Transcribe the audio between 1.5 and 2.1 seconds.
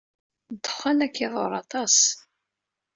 aṭas.